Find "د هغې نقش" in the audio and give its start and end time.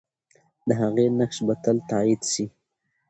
0.67-1.37